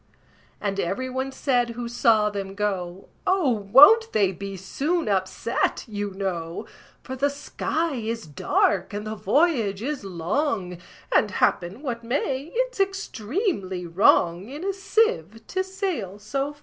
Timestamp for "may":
12.03-12.51